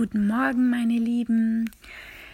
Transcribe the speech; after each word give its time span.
Guten 0.00 0.26
Morgen, 0.26 0.70
meine 0.70 0.94
Lieben. 0.94 1.70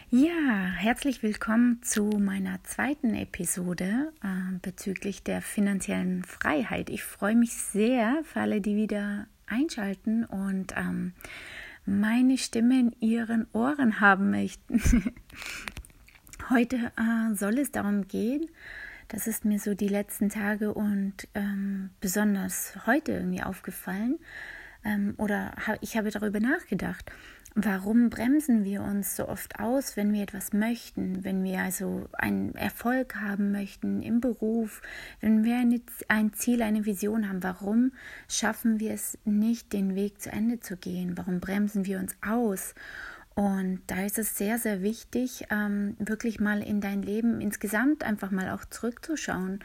Ja, 0.08 0.70
herzlich 0.76 1.24
willkommen 1.24 1.82
zu 1.82 2.04
meiner 2.04 2.62
zweiten 2.62 3.12
Episode 3.12 4.12
äh, 4.22 4.56
bezüglich 4.62 5.24
der 5.24 5.42
finanziellen 5.42 6.22
Freiheit. 6.22 6.90
Ich 6.90 7.02
freue 7.02 7.34
mich 7.34 7.54
sehr 7.54 8.22
für 8.22 8.42
alle, 8.42 8.60
die 8.60 8.76
wieder 8.76 9.26
einschalten 9.48 10.24
und 10.24 10.74
ähm, 10.76 11.12
meine 11.84 12.38
Stimme 12.38 12.78
in 12.78 12.96
ihren 13.00 13.48
Ohren 13.52 13.98
haben 13.98 14.30
möchten. 14.30 14.80
Heute 16.48 16.92
äh, 16.96 17.34
soll 17.34 17.58
es 17.58 17.72
darum 17.72 18.06
gehen, 18.06 18.46
das 19.08 19.26
ist 19.26 19.44
mir 19.44 19.58
so 19.58 19.74
die 19.74 19.88
letzten 19.88 20.28
Tage 20.28 20.72
und 20.72 21.26
ähm, 21.34 21.90
besonders 22.00 22.86
heute 22.86 23.10
irgendwie 23.10 23.42
aufgefallen, 23.42 24.20
ähm, 24.84 25.14
oder 25.18 25.52
ich 25.80 25.96
habe 25.96 26.10
darüber 26.10 26.38
nachgedacht. 26.38 27.10
Warum 27.58 28.10
bremsen 28.10 28.64
wir 28.64 28.82
uns 28.82 29.16
so 29.16 29.30
oft 29.30 29.58
aus, 29.58 29.96
wenn 29.96 30.12
wir 30.12 30.22
etwas 30.22 30.52
möchten, 30.52 31.24
wenn 31.24 31.42
wir 31.42 31.60
also 31.60 32.06
einen 32.12 32.54
Erfolg 32.54 33.16
haben 33.16 33.50
möchten 33.50 34.02
im 34.02 34.20
Beruf, 34.20 34.82
wenn 35.22 35.42
wir 35.42 35.56
eine, 35.56 35.80
ein 36.08 36.34
Ziel, 36.34 36.60
eine 36.60 36.84
Vision 36.84 37.26
haben? 37.26 37.42
Warum 37.42 37.92
schaffen 38.28 38.78
wir 38.78 38.92
es 38.92 39.16
nicht, 39.24 39.72
den 39.72 39.94
Weg 39.94 40.20
zu 40.20 40.30
Ende 40.30 40.60
zu 40.60 40.76
gehen? 40.76 41.16
Warum 41.16 41.40
bremsen 41.40 41.86
wir 41.86 41.98
uns 41.98 42.14
aus? 42.20 42.74
Und 43.34 43.80
da 43.86 44.04
ist 44.04 44.18
es 44.18 44.36
sehr, 44.36 44.58
sehr 44.58 44.82
wichtig, 44.82 45.46
ähm, 45.50 45.96
wirklich 45.98 46.38
mal 46.38 46.62
in 46.62 46.82
dein 46.82 47.00
Leben 47.00 47.40
insgesamt 47.40 48.04
einfach 48.04 48.30
mal 48.30 48.50
auch 48.50 48.66
zurückzuschauen 48.66 49.60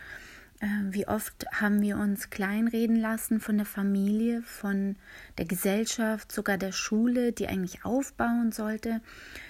wie 0.91 1.07
oft 1.07 1.45
haben 1.51 1.81
wir 1.81 1.97
uns 1.97 2.29
kleinreden 2.29 2.95
lassen 2.95 3.39
von 3.39 3.57
der 3.57 3.65
Familie, 3.65 4.43
von 4.43 4.95
der 5.39 5.45
Gesellschaft, 5.45 6.31
sogar 6.31 6.57
der 6.59 6.71
Schule, 6.71 7.31
die 7.31 7.47
eigentlich 7.47 7.83
aufbauen 7.83 8.51
sollte, 8.51 9.01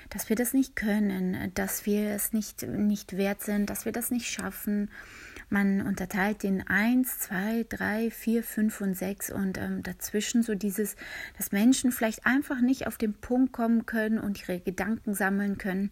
dass 0.09 0.29
wir 0.29 0.37
das 0.37 0.53
nicht 0.53 0.77
können, 0.77 1.51
dass 1.53 1.85
wir 1.85 2.11
es 2.11 2.31
nicht, 2.31 2.63
nicht 2.63 3.17
wert 3.17 3.41
sind, 3.41 3.69
dass 3.69 3.83
wir 3.83 3.91
das 3.91 4.09
nicht 4.09 4.31
schaffen. 4.31 4.89
Man 5.49 5.81
unterteilt 5.81 6.45
in 6.45 6.65
eins, 6.65 7.19
zwei, 7.19 7.65
drei, 7.67 8.09
vier, 8.09 8.41
fünf 8.41 8.79
und 8.79 8.95
sechs 8.95 9.29
und 9.29 9.57
ähm, 9.57 9.83
dazwischen 9.83 10.43
so 10.43 10.55
dieses, 10.55 10.95
dass 11.37 11.51
Menschen 11.51 11.91
vielleicht 11.91 12.25
einfach 12.25 12.61
nicht 12.61 12.87
auf 12.87 12.97
den 12.97 13.13
Punkt 13.13 13.51
kommen 13.51 13.85
können 13.85 14.17
und 14.17 14.41
ihre 14.41 14.61
Gedanken 14.61 15.13
sammeln 15.13 15.57
können 15.57 15.91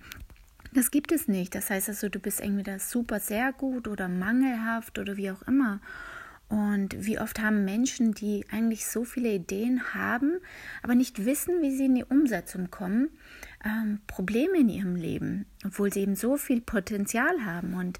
das 0.73 0.91
gibt 0.91 1.11
es 1.11 1.27
nicht. 1.27 1.55
Das 1.55 1.69
heißt 1.69 1.89
also, 1.89 2.09
du 2.09 2.19
bist 2.19 2.41
entweder 2.41 2.79
super 2.79 3.19
sehr 3.19 3.53
gut 3.53 3.87
oder 3.87 4.07
mangelhaft 4.07 4.99
oder 4.99 5.17
wie 5.17 5.31
auch 5.31 5.41
immer. 5.43 5.79
Und 6.49 7.05
wie 7.05 7.19
oft 7.19 7.39
haben 7.39 7.63
Menschen, 7.63 8.13
die 8.13 8.43
eigentlich 8.51 8.87
so 8.87 9.03
viele 9.03 9.29
Ideen 9.29 9.93
haben, 9.93 10.39
aber 10.81 10.95
nicht 10.95 11.23
wissen, 11.25 11.61
wie 11.61 11.75
sie 11.75 11.85
in 11.85 11.93
die 11.93 12.03
Umsetzung 12.03 12.71
kommen, 12.71 13.09
ähm, 13.63 13.99
Probleme 14.07 14.57
in 14.57 14.69
ihrem 14.69 14.95
Leben, 14.95 15.45
obwohl 15.63 15.93
sie 15.93 16.01
eben 16.01 16.15
so 16.15 16.37
viel 16.37 16.59
Potenzial 16.59 17.45
haben. 17.45 17.75
Und 17.75 17.99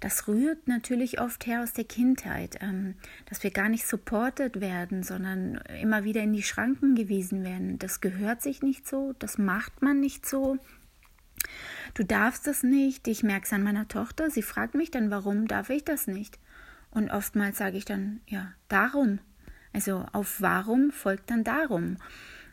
das 0.00 0.28
rührt 0.28 0.68
natürlich 0.68 1.22
oft 1.22 1.46
her 1.46 1.62
aus 1.62 1.72
der 1.72 1.84
Kindheit, 1.84 2.58
ähm, 2.60 2.96
dass 3.30 3.42
wir 3.42 3.50
gar 3.50 3.70
nicht 3.70 3.86
supported 3.86 4.60
werden, 4.60 5.02
sondern 5.02 5.62
immer 5.80 6.04
wieder 6.04 6.22
in 6.22 6.34
die 6.34 6.42
Schranken 6.42 6.96
gewiesen 6.96 7.44
werden. 7.44 7.78
Das 7.78 8.02
gehört 8.02 8.42
sich 8.42 8.62
nicht 8.62 8.86
so, 8.86 9.14
das 9.18 9.38
macht 9.38 9.80
man 9.80 10.00
nicht 10.00 10.26
so 10.26 10.58
du 11.94 12.04
darfst 12.04 12.46
das 12.46 12.62
nicht. 12.62 13.08
Ich 13.08 13.22
merke 13.22 13.46
es 13.46 13.52
an 13.52 13.62
meiner 13.62 13.88
Tochter. 13.88 14.30
Sie 14.30 14.42
fragt 14.42 14.74
mich 14.74 14.90
dann, 14.90 15.10
warum 15.10 15.48
darf 15.48 15.70
ich 15.70 15.84
das 15.84 16.06
nicht? 16.06 16.38
Und 16.90 17.10
oftmals 17.10 17.58
sage 17.58 17.76
ich 17.76 17.84
dann, 17.84 18.20
ja, 18.26 18.52
darum. 18.68 19.18
Also 19.72 20.06
auf 20.12 20.40
warum 20.40 20.90
folgt 20.90 21.30
dann 21.30 21.44
darum. 21.44 21.98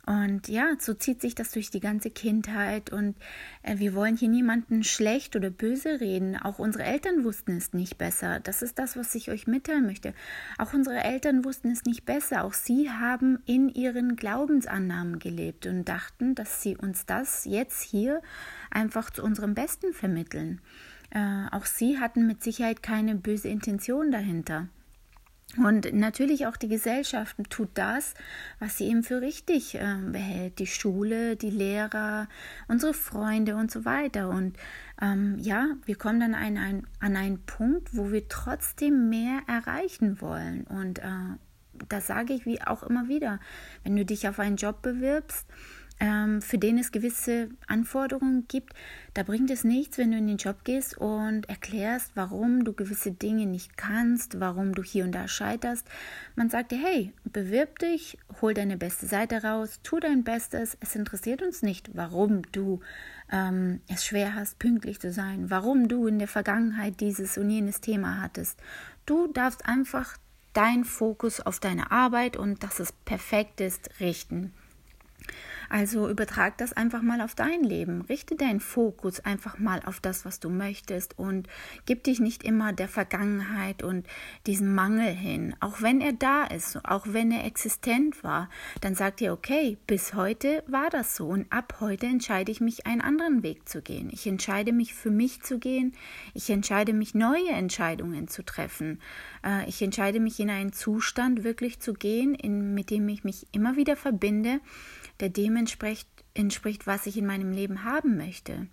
Und 0.06 0.50
ja, 0.50 0.76
so 0.80 0.94
zieht 0.94 1.22
sich 1.22 1.34
das 1.34 1.52
durch 1.52 1.70
die 1.70 1.80
ganze 1.80 2.10
Kindheit 2.10 2.92
und 2.92 3.16
äh, 3.62 3.78
wir 3.78 3.94
wollen 3.94 4.18
hier 4.18 4.28
niemanden 4.28 4.84
schlecht 4.84 5.38
oder 5.38 5.50
böse 5.50 6.02
reden. 6.02 6.36
Auch 6.36 6.60
unsere 6.60 6.84
Eltern 6.84 7.24
wussten 7.24 7.56
es 7.56 7.72
nicht 7.72 7.98
besser. 7.98 8.42
Das 8.42 8.62
ist 8.62 8.78
das, 8.80 8.98
was 8.98 9.16
ich 9.16 9.32
euch 9.32 9.48
mitteilen 9.48 9.86
möchte. 9.86 10.14
Auch 10.58 10.74
unsere 10.74 10.98
Eltern 10.98 11.46
wussten 11.46 11.72
es 11.72 11.86
nicht 11.86 12.04
besser. 12.04 12.44
Auch 12.44 12.52
sie 12.52 12.90
haben 12.90 13.40
in 13.46 13.70
ihren 13.70 14.18
Glaubensannahmen 14.18 15.20
gelebt 15.20 15.68
und 15.68 15.86
dachten, 15.86 16.36
dass 16.36 16.62
sie 16.62 16.76
uns 16.76 17.06
das 17.06 17.46
jetzt 17.46 17.82
hier 17.82 18.22
einfach 18.72 19.10
zu 19.10 19.24
unserem 19.24 19.54
Besten 19.54 19.94
vermitteln. 19.94 20.60
Äh, 21.12 21.46
auch 21.52 21.66
sie 21.66 22.00
hatten 22.00 22.28
mit 22.28 22.44
Sicherheit 22.44 22.84
keine 22.84 23.16
böse 23.16 23.48
Intention 23.48 24.12
dahinter. 24.12 24.68
Und 25.58 25.94
natürlich 25.94 26.48
auch 26.48 26.58
die 26.58 26.68
Gesellschaft 26.68 27.36
tut 27.50 27.70
das, 27.76 28.16
was 28.60 28.78
sie 28.78 28.88
eben 28.88 29.04
für 29.04 29.22
richtig 29.22 29.76
äh, 29.76 29.98
behält. 30.04 30.58
Die 30.58 30.68
Schule, 30.68 31.36
die 31.36 31.52
Lehrer, 31.52 32.28
unsere 32.68 32.94
Freunde 32.94 33.56
und 33.56 33.70
so 33.70 33.86
weiter. 33.86 34.30
Und 34.30 34.58
ähm, 35.00 35.38
ja, 35.40 35.68
wir 35.86 35.96
kommen 35.96 36.20
dann 36.20 36.34
ein, 36.34 36.58
ein, 36.58 36.88
an 37.00 37.16
einen 37.16 37.46
Punkt, 37.46 37.96
wo 37.96 38.12
wir 38.12 38.28
trotzdem 38.30 39.10
mehr 39.10 39.42
erreichen 39.48 40.22
wollen. 40.22 40.64
Und 40.64 41.00
äh, 41.00 41.38
das 41.88 42.08
sage 42.08 42.34
ich 42.34 42.46
wie 42.48 42.62
auch 42.62 42.82
immer 42.82 43.08
wieder. 43.08 43.40
Wenn 43.84 43.96
du 43.96 44.06
dich 44.06 44.28
auf 44.28 44.40
einen 44.40 44.56
Job 44.56 44.82
bewirbst, 44.82 45.48
ähm, 46.00 46.42
für 46.42 46.58
den 46.58 46.78
es 46.78 46.92
gewisse 46.92 47.50
Anforderungen 47.68 48.46
gibt, 48.48 48.74
da 49.14 49.24
bringt 49.24 49.52
es 49.52 49.64
nichts, 49.64 49.98
wenn 49.98 50.12
du 50.12 50.18
in 50.18 50.28
den 50.28 50.38
Job 50.38 50.64
gehst 50.64 50.98
und 50.98 51.48
erklärst, 51.48 52.12
warum 52.16 52.64
du 52.64 52.74
gewisse 52.74 53.12
Dinge 53.12 53.46
nicht 53.46 53.78
kannst, 53.78 54.40
warum 54.40 54.74
du 54.74 54.84
hier 54.84 55.04
und 55.04 55.12
da 55.14 55.28
scheiterst. 55.28 55.88
Man 56.36 56.50
sagt 56.50 56.72
dir, 56.72 56.80
hey, 56.84 57.14
bewirb 57.26 57.80
dich, 57.80 58.18
hol 58.42 58.54
deine 58.54 58.78
beste 58.78 59.06
Seite 59.06 59.44
raus, 59.44 59.80
tu 59.84 60.00
dein 60.00 60.24
Bestes. 60.24 60.78
Es 60.80 60.96
interessiert 60.96 61.42
uns 61.42 61.62
nicht, 61.62 61.92
warum 61.94 62.42
du 62.52 62.80
ähm, 63.32 63.82
es 63.88 64.06
schwer 64.06 64.36
hast, 64.36 64.60
pünktlich 64.60 65.00
zu 65.00 65.12
sein, 65.12 65.50
warum 65.50 65.88
du 65.88 66.08
in 66.08 66.20
der 66.20 66.28
Vergangenheit 66.28 67.00
dieses 67.00 67.38
und 67.38 67.50
jenes 67.50 67.82
Thema 67.82 68.22
hattest. 68.22 68.60
Du 69.06 69.28
darfst 69.28 69.66
einfach 69.66 70.18
deinen 70.54 70.86
Fokus 70.86 71.40
auf 71.40 71.60
deine 71.60 71.92
Arbeit 71.92 72.38
und 72.38 72.64
dass 72.64 72.80
es 72.80 72.92
perfekt 72.92 73.60
ist, 73.60 73.90
richten. 74.00 74.54
Also 75.74 76.08
übertrag 76.08 76.56
das 76.60 76.74
einfach 76.74 77.02
mal 77.02 77.20
auf 77.20 77.34
dein 77.34 77.64
Leben. 77.64 78.02
Richte 78.02 78.36
deinen 78.36 78.60
Fokus 78.60 79.22
einfach 79.22 79.58
mal 79.58 79.82
auf 79.84 80.00
das, 80.00 80.24
was 80.24 80.40
du 80.40 80.52
möchtest 80.52 81.18
und 81.18 81.48
gib 81.88 82.04
dich 82.04 82.20
nicht 82.20 82.44
immer 82.44 82.74
der 82.74 82.88
Vergangenheit 82.88 83.82
und 83.82 84.06
diesem 84.46 84.76
Mangel 84.76 85.12
hin. 85.12 85.56
Auch 85.62 85.82
wenn 85.82 86.00
er 86.00 86.14
da 86.14 86.44
ist, 86.44 86.80
auch 86.86 87.08
wenn 87.08 87.32
er 87.32 87.44
existent 87.46 88.24
war, 88.24 88.52
dann 88.82 88.94
sagt 88.94 89.20
ihr, 89.22 89.34
okay, 89.34 89.80
bis 89.88 90.14
heute 90.14 90.64
war 90.68 90.92
das 90.92 91.16
so 91.16 91.30
und 91.30 91.52
ab 91.52 91.78
heute 91.80 92.06
entscheide 92.06 92.52
ich 92.52 92.62
mich, 92.62 92.86
einen 92.86 93.02
anderen 93.02 93.42
Weg 93.42 93.68
zu 93.68 93.82
gehen. 93.82 94.12
Ich 94.14 94.28
entscheide 94.28 94.74
mich 94.74 94.94
für 94.94 95.10
mich 95.10 95.42
zu 95.42 95.58
gehen. 95.58 95.96
Ich 96.36 96.52
entscheide 96.52 96.94
mich, 96.94 97.16
neue 97.16 97.50
Entscheidungen 97.50 98.28
zu 98.28 98.46
treffen. 98.46 99.02
Äh, 99.44 99.68
ich 99.68 99.82
entscheide 99.82 100.20
mich, 100.20 100.40
in 100.40 100.52
einen 100.52 100.72
Zustand 100.72 101.44
wirklich 101.44 101.80
zu 101.80 101.94
gehen, 101.94 102.36
in, 102.36 102.76
mit 102.76 102.92
dem 102.92 103.10
ich 103.10 103.24
mich 103.24 103.48
immer 103.54 103.76
wieder 103.76 103.96
verbinde 103.96 104.60
der 105.20 105.30
dem 105.30 105.56
entspricht, 105.64 106.10
entspricht, 106.34 106.88
was 106.88 107.06
ich 107.06 107.18
in 107.18 107.26
meinem 107.26 107.54
Leben 107.54 107.86
haben 107.86 108.18
möchte. 108.18 108.68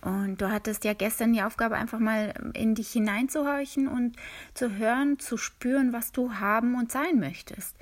Und 0.00 0.40
du 0.40 0.50
hattest 0.50 0.84
ja 0.84 0.94
gestern 0.94 1.32
die 1.32 1.42
Aufgabe, 1.42 1.76
einfach 1.76 2.00
mal 2.00 2.34
in 2.54 2.74
dich 2.74 2.90
hineinzuhorchen 2.90 3.86
und 3.86 4.16
zu 4.52 4.76
hören, 4.76 5.18
zu 5.20 5.36
spüren, 5.36 5.92
was 5.92 6.10
du 6.10 6.34
haben 6.34 6.74
und 6.74 6.90
sein 6.90 7.20
möchtest. 7.20 7.76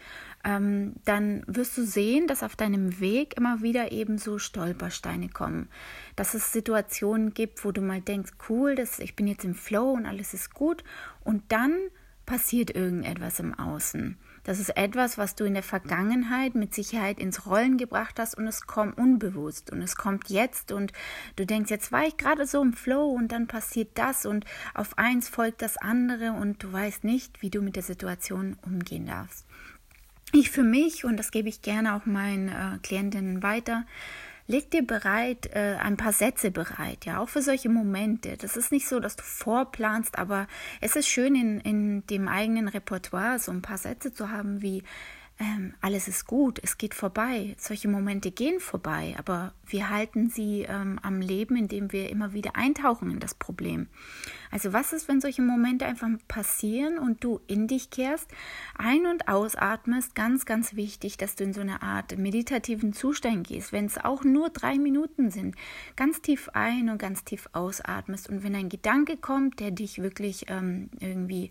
Ähm, 0.45 0.95
dann 1.05 1.43
wirst 1.47 1.77
du 1.77 1.85
sehen, 1.85 2.27
dass 2.27 2.43
auf 2.43 2.57
deinem 2.57 3.01
Weg 3.01 3.37
immer 3.37 3.63
wieder 3.63 3.93
eben 3.93 4.19
so 4.19 4.39
Stolpersteine 4.39 5.29
kommen. 5.29 5.69
Dass 6.17 6.35
es 6.35 6.53
Situationen 6.53 7.33
gibt, 7.33 7.65
wo 7.65 7.73
du 7.73 7.81
mal 7.81 8.01
denkst, 8.03 8.33
cool, 8.49 8.75
das, 8.75 8.99
ich 8.99 9.17
bin 9.17 9.27
jetzt 9.27 9.45
im 9.45 9.55
Flow 9.55 9.93
und 9.93 10.07
alles 10.07 10.35
ist 10.35 10.53
gut. 10.53 10.85
Und 11.25 11.43
dann 11.49 11.75
passiert 12.31 12.71
irgendetwas 12.71 13.41
im 13.41 13.59
Außen. 13.59 14.17
Das 14.45 14.61
ist 14.61 14.77
etwas, 14.77 15.19
was 15.19 15.35
du 15.35 15.43
in 15.43 15.55
der 15.55 15.65
Vergangenheit 15.65 16.55
mit 16.55 16.73
Sicherheit 16.73 17.19
ins 17.19 17.45
Rollen 17.45 17.77
gebracht 17.77 18.21
hast 18.21 18.39
und 18.39 18.47
es 18.47 18.69
kommt 18.69 18.97
unbewusst 18.97 19.73
und 19.73 19.83
es 19.83 19.97
kommt 19.97 20.31
jetzt 20.31 20.71
und 20.71 20.93
du 21.35 21.45
denkst, 21.45 21.73
jetzt 21.73 21.91
war 21.91 22.07
ich 22.07 22.17
gerade 22.17 22.47
so 22.47 22.63
im 22.63 22.73
Flow 22.73 23.09
und 23.09 23.33
dann 23.33 23.49
passiert 23.49 23.99
das 23.99 24.27
und 24.27 24.45
auf 24.75 24.97
eins 24.97 25.29
folgt 25.29 25.61
das 25.61 25.77
andere 25.77 26.31
und 26.31 26.63
du 26.63 26.73
weißt 26.73 27.03
nicht, 27.03 27.43
wie 27.43 27.51
du 27.51 27.63
mit 27.63 27.75
der 27.75 27.83
Situation 27.83 28.57
umgehen 28.63 29.07
darfst. 29.07 29.45
Ich 30.33 30.53
für 30.53 30.63
mich, 30.63 31.05
und 31.05 31.17
das 31.17 31.33
gebe 31.33 31.49
ich 31.49 31.63
gerne 31.63 31.97
auch 31.97 32.07
meinen 32.07 32.49
äh, 32.49 32.79
Klientinnen 32.85 33.43
weiter, 33.43 33.87
leg 34.51 34.71
dir 34.71 34.85
bereit, 34.85 35.49
äh, 35.55 35.77
ein 35.81 35.97
paar 35.97 36.13
Sätze 36.13 36.51
bereit, 36.51 37.05
ja, 37.05 37.21
auch 37.21 37.29
für 37.29 37.41
solche 37.41 37.69
Momente. 37.69 38.37
Das 38.37 38.57
ist 38.57 38.73
nicht 38.73 38.89
so, 38.89 38.99
dass 38.99 39.15
du 39.15 39.23
vorplanst, 39.23 40.19
aber 40.19 40.49
es 40.81 40.97
ist 40.97 41.07
schön, 41.07 41.37
in, 41.37 41.61
in 41.61 42.07
dem 42.09 42.27
eigenen 42.27 42.67
Repertoire 42.67 43.39
so 43.39 43.53
ein 43.53 43.63
paar 43.63 43.79
Sätze 43.79 44.13
zu 44.13 44.31
haben, 44.31 44.61
wie 44.61 44.83
ähm, 45.41 45.73
alles 45.81 46.07
ist 46.07 46.27
gut, 46.27 46.61
es 46.63 46.77
geht 46.77 46.95
vorbei. 46.95 47.57
Solche 47.59 47.89
Momente 47.89 48.31
gehen 48.31 48.61
vorbei, 48.61 49.15
aber 49.19 49.55
wir 49.67 49.89
halten 49.89 50.29
sie 50.29 50.67
ähm, 50.69 50.99
am 51.03 51.23
Leben, 51.23 51.57
indem 51.57 51.93
wir 51.93 52.11
immer 52.11 52.35
wieder 52.35 52.57
eintauchen 52.57 53.11
in 53.11 53.21
das 53.21 53.33
Problem. 53.33 53.89
Also 54.51 54.75
was 54.75 54.93
ist, 54.93 55.09
wenn 55.09 55.23
solche 55.23 55.41
Momente 55.41 55.87
einfach 55.87 56.09
passieren 56.29 56.99
und 56.99 57.25
du 57.25 57.41
in 57.47 57.69
dich 57.69 57.89
kehrst, 57.89 58.29
ein- 58.77 59.07
und 59.07 59.29
ausatmest? 59.29 60.15
Ganz, 60.15 60.45
ganz 60.45 60.77
wichtig, 60.77 61.17
dass 61.17 61.37
du 61.37 61.45
in 61.45 61.55
so 61.55 61.63
eine 61.63 61.81
Art 61.81 62.19
meditativen 62.19 62.93
Zustand 62.93 63.47
gehst, 63.47 63.73
wenn 63.73 63.87
es 63.87 63.97
auch 63.97 64.25
nur 64.25 64.51
drei 64.51 64.77
Minuten 64.77 65.31
sind. 65.31 65.57
Ganz 65.97 66.21
tief 66.21 66.51
ein 66.53 66.91
und 66.91 66.99
ganz 66.99 67.25
tief 67.25 67.49
ausatmest. 67.55 68.29
Und 68.29 68.45
wenn 68.45 68.55
ein 68.55 68.69
Gedanke 68.69 69.17
kommt, 69.17 69.59
der 69.61 69.71
dich 69.71 70.03
wirklich 70.03 70.51
ähm, 70.51 70.91
irgendwie 70.99 71.49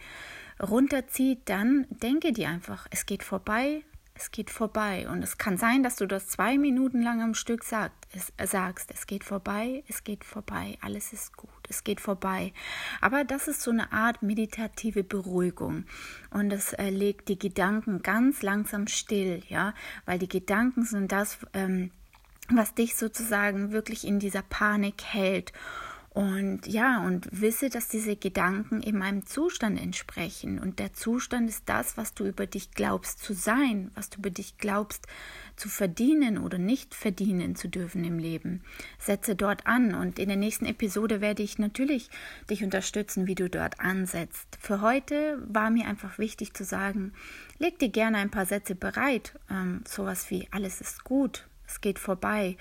runterzieht, 0.61 1.41
dann 1.45 1.85
denke 1.89 2.33
dir 2.33 2.49
einfach, 2.49 2.87
es 2.91 3.05
geht 3.05 3.23
vorbei, 3.23 3.83
es 4.19 4.31
geht 4.31 4.49
vorbei. 4.49 5.07
Und 5.09 5.23
es 5.23 5.37
kann 5.37 5.57
sein, 5.57 5.81
dass 5.81 5.95
du 5.95 6.05
das 6.05 6.27
zwei 6.27 6.57
Minuten 6.57 7.01
lang 7.01 7.21
am 7.21 7.33
Stück 7.33 7.63
sagt, 7.63 8.07
es, 8.13 8.33
äh, 8.37 8.45
sagst, 8.45 8.91
es 8.93 9.07
geht 9.07 9.23
vorbei, 9.23 9.83
es 9.87 10.03
geht 10.03 10.23
vorbei, 10.23 10.77
alles 10.81 11.13
ist 11.13 11.35
gut, 11.37 11.49
es 11.69 11.83
geht 11.83 12.01
vorbei. 12.01 12.53
Aber 13.01 13.23
das 13.23 13.47
ist 13.47 13.61
so 13.61 13.71
eine 13.71 13.91
Art 13.91 14.21
meditative 14.21 15.03
Beruhigung. 15.03 15.85
Und 16.31 16.51
es 16.51 16.73
äh, 16.73 16.89
legt 16.89 17.29
die 17.29 17.39
Gedanken 17.39 18.01
ganz 18.01 18.41
langsam 18.41 18.87
still, 18.87 19.41
ja, 19.47 19.73
weil 20.05 20.19
die 20.19 20.29
Gedanken 20.29 20.83
sind 20.83 21.11
das, 21.11 21.37
ähm, 21.53 21.91
was 22.49 22.73
dich 22.73 22.95
sozusagen 22.95 23.71
wirklich 23.71 24.05
in 24.05 24.19
dieser 24.19 24.41
Panik 24.41 25.03
hält. 25.03 25.53
Und 26.11 26.65
ja, 26.65 27.05
und 27.05 27.29
wisse, 27.31 27.69
dass 27.69 27.87
diese 27.87 28.15
Gedanken 28.15 28.81
eben 28.81 29.03
einem 29.03 29.27
Zustand 29.27 29.79
entsprechen. 29.79 30.57
Und 30.57 30.79
der 30.79 30.93
Zustand 30.93 31.47
ist 31.49 31.69
das, 31.69 31.97
was 31.97 32.15
du 32.15 32.25
über 32.25 32.47
dich 32.47 32.71
glaubst 32.71 33.19
zu 33.19 33.33
sein, 33.33 33.91
was 33.93 34.09
du 34.09 34.17
über 34.17 34.31
dich 34.31 34.57
glaubst 34.57 35.05
zu 35.55 35.69
verdienen 35.69 36.39
oder 36.39 36.57
nicht 36.57 36.95
verdienen 36.95 37.55
zu 37.55 37.67
dürfen 37.67 38.03
im 38.03 38.17
Leben. 38.17 38.63
Setze 38.97 39.35
dort 39.35 39.67
an. 39.67 39.93
Und 39.93 40.17
in 40.17 40.29
der 40.29 40.37
nächsten 40.37 40.65
Episode 40.65 41.21
werde 41.21 41.43
ich 41.43 41.59
natürlich 41.59 42.09
dich 42.49 42.63
unterstützen, 42.63 43.27
wie 43.27 43.35
du 43.35 43.47
dort 43.47 43.79
ansetzt. 43.79 44.57
Für 44.59 44.81
heute 44.81 45.37
war 45.47 45.69
mir 45.69 45.87
einfach 45.87 46.17
wichtig 46.17 46.55
zu 46.55 46.63
sagen, 46.63 47.13
leg 47.59 47.77
dir 47.77 47.89
gerne 47.89 48.17
ein 48.17 48.31
paar 48.31 48.47
Sätze 48.47 48.73
bereit. 48.73 49.37
Ähm, 49.51 49.83
sowas 49.87 50.31
wie 50.31 50.47
alles 50.49 50.81
ist 50.81 51.03
gut, 51.03 51.47
es 51.67 51.81
geht 51.81 51.99
vorbei 51.99 52.57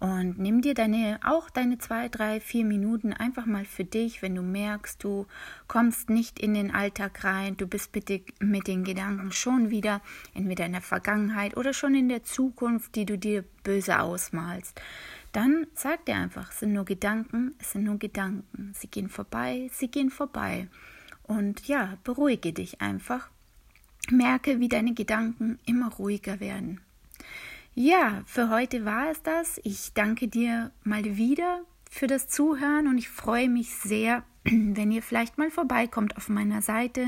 und 0.00 0.38
nimm 0.38 0.62
dir 0.62 0.72
deine, 0.72 1.20
auch 1.22 1.50
deine 1.50 1.76
zwei, 1.76 2.08
drei, 2.08 2.40
vier 2.40 2.64
Minuten 2.64 3.12
einfach 3.12 3.44
mal 3.44 3.66
für 3.66 3.84
dich, 3.84 4.22
wenn 4.22 4.34
du 4.34 4.40
merkst, 4.40 5.04
du 5.04 5.26
kommst 5.68 6.08
nicht 6.08 6.40
in 6.40 6.54
den 6.54 6.70
Alltag 6.70 7.22
rein, 7.22 7.58
du 7.58 7.66
bist 7.66 7.92
bitte 7.92 8.22
mit 8.40 8.66
den 8.66 8.82
Gedanken 8.82 9.30
schon 9.30 9.68
wieder 9.68 10.00
entweder 10.32 10.64
in 10.64 10.72
der 10.72 10.80
Vergangenheit 10.80 11.54
oder 11.54 11.74
schon 11.74 11.94
in 11.94 12.08
der 12.08 12.24
Zukunft, 12.24 12.94
die 12.94 13.04
du 13.04 13.18
dir 13.18 13.44
böse 13.62 14.00
ausmalst. 14.00 14.80
Dann 15.32 15.66
sag 15.74 16.06
dir 16.06 16.16
einfach, 16.16 16.50
es 16.50 16.60
sind 16.60 16.72
nur 16.72 16.86
Gedanken, 16.86 17.54
es 17.58 17.72
sind 17.72 17.84
nur 17.84 17.98
Gedanken. 17.98 18.72
Sie 18.74 18.88
gehen 18.88 19.10
vorbei, 19.10 19.68
sie 19.70 19.88
gehen 19.88 20.10
vorbei. 20.10 20.68
Und 21.24 21.68
ja, 21.68 21.98
beruhige 22.04 22.54
dich 22.54 22.80
einfach. 22.80 23.28
Merke, 24.10 24.60
wie 24.60 24.68
deine 24.68 24.94
Gedanken 24.94 25.58
immer 25.66 25.92
ruhiger 25.92 26.40
werden. 26.40 26.80
Ja, 27.74 28.22
für 28.26 28.50
heute 28.50 28.84
war 28.84 29.10
es 29.10 29.22
das. 29.22 29.60
Ich 29.62 29.92
danke 29.94 30.26
dir 30.26 30.72
mal 30.82 31.04
wieder 31.16 31.62
für 31.88 32.08
das 32.08 32.28
Zuhören 32.28 32.88
und 32.88 32.98
ich 32.98 33.08
freue 33.08 33.48
mich 33.48 33.74
sehr, 33.76 34.24
wenn 34.44 34.90
ihr 34.90 35.02
vielleicht 35.02 35.38
mal 35.38 35.50
vorbeikommt 35.50 36.16
auf 36.16 36.28
meiner 36.28 36.62
Seite, 36.62 37.06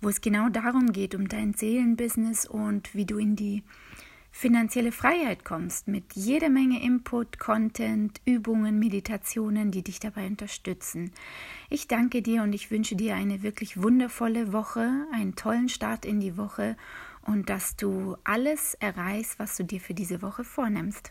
wo 0.00 0.08
es 0.08 0.20
genau 0.20 0.48
darum 0.48 0.92
geht, 0.92 1.14
um 1.14 1.28
dein 1.28 1.54
Seelenbusiness 1.54 2.44
und 2.46 2.92
wie 2.94 3.06
du 3.06 3.18
in 3.18 3.36
die 3.36 3.62
finanzielle 4.32 4.90
Freiheit 4.90 5.44
kommst 5.44 5.86
mit 5.86 6.14
jeder 6.14 6.48
Menge 6.48 6.82
Input, 6.82 7.38
Content, 7.38 8.20
Übungen, 8.24 8.80
Meditationen, 8.80 9.70
die 9.70 9.84
dich 9.84 10.00
dabei 10.00 10.26
unterstützen. 10.26 11.12
Ich 11.70 11.86
danke 11.86 12.20
dir 12.20 12.42
und 12.42 12.52
ich 12.52 12.72
wünsche 12.72 12.96
dir 12.96 13.14
eine 13.14 13.44
wirklich 13.44 13.80
wundervolle 13.80 14.52
Woche, 14.52 15.06
einen 15.12 15.36
tollen 15.36 15.68
Start 15.68 16.04
in 16.04 16.18
die 16.18 16.36
Woche 16.36 16.76
und 17.26 17.48
dass 17.50 17.76
du 17.76 18.16
alles 18.24 18.74
erreichst, 18.74 19.38
was 19.38 19.56
du 19.56 19.64
dir 19.64 19.80
für 19.80 19.94
diese 19.94 20.22
Woche 20.22 20.44
vornimmst. 20.44 21.10